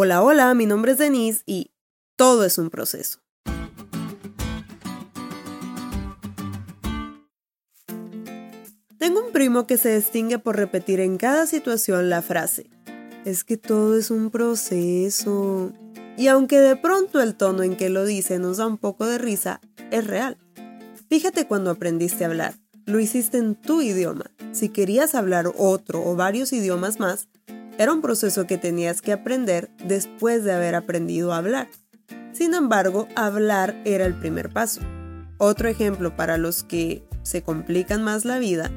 [0.00, 1.72] Hola, hola, mi nombre es Denise y
[2.14, 3.18] todo es un proceso.
[8.96, 12.70] Tengo un primo que se distingue por repetir en cada situación la frase,
[13.24, 15.72] es que todo es un proceso.
[16.16, 19.18] Y aunque de pronto el tono en que lo dice nos da un poco de
[19.18, 19.60] risa,
[19.90, 20.38] es real.
[21.08, 22.54] Fíjate cuando aprendiste a hablar,
[22.86, 24.30] lo hiciste en tu idioma.
[24.52, 27.26] Si querías hablar otro o varios idiomas más,
[27.78, 31.68] era un proceso que tenías que aprender después de haber aprendido a hablar.
[32.32, 34.80] Sin embargo, hablar era el primer paso.
[35.38, 38.70] Otro ejemplo para los que se complican más la vida,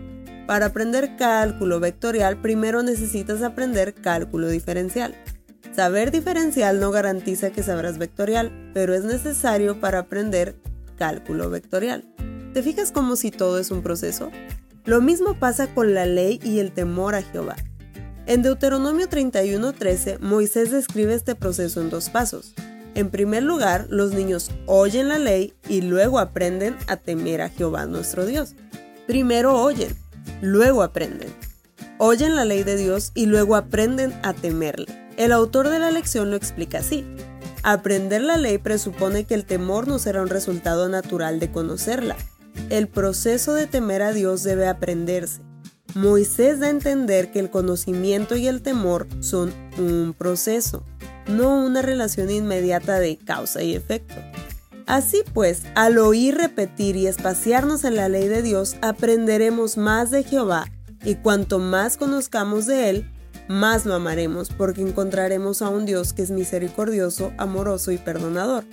[0.46, 5.16] para aprender cálculo vectorial primero necesitas aprender cálculo diferencial.
[5.76, 10.56] Saber diferencial no garantiza que sabrás vectorial, pero es necesario para aprender
[10.98, 12.04] cálculo vectorial.
[12.54, 14.30] ¿Te fijas como si todo es un proceso?
[14.84, 17.56] Lo mismo pasa con la ley y el temor a Jehová.
[18.32, 22.54] En Deuteronomio 31:13, Moisés describe este proceso en dos pasos.
[22.96, 27.88] En primer lugar, los niños oyen la ley y luego aprenden a temer a Jehová
[27.88, 28.56] nuestro Dios.
[29.06, 29.98] Primero oyen,
[30.42, 31.28] luego aprenden.
[31.98, 34.88] Oyen la ley de Dios y luego aprenden a temerle.
[35.18, 37.06] El autor de la lección lo explica así.
[37.64, 42.16] Aprender la ley presupone que el temor no será un resultado natural de conocerla.
[42.70, 45.51] El proceso de temer a Dios debe aprenderse.
[45.96, 50.84] Moisés da a entender que el conocimiento y el temor son un proceso,
[51.28, 54.16] no una relación inmediata de causa y efecto.
[54.88, 60.24] Así pues, al oír repetir y espaciarnos en la ley de Dios, aprenderemos más de
[60.24, 60.66] Jehová
[61.04, 63.12] y cuanto más conozcamos de Él,
[63.48, 68.66] más lo amaremos porque encontraremos a un Dios que es misericordioso, amoroso y perdonador.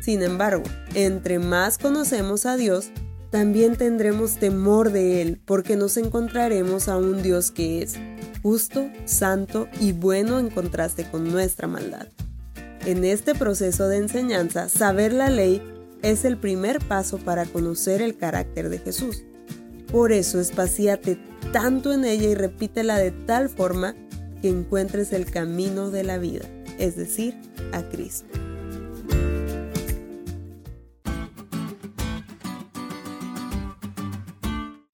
[0.00, 2.90] Sin embargo, entre más conocemos a Dios,
[3.30, 7.96] también tendremos temor de Él, porque nos encontraremos a un Dios que es
[8.42, 12.08] justo, santo y bueno en contraste con nuestra maldad.
[12.86, 15.62] En este proceso de enseñanza, saber la ley
[16.02, 19.24] es el primer paso para conocer el carácter de Jesús.
[19.90, 21.18] Por eso espacíate
[21.52, 23.94] tanto en ella y repítela de tal forma
[24.40, 26.46] que encuentres el camino de la vida,
[26.78, 27.36] es decir,
[27.72, 28.37] a Cristo.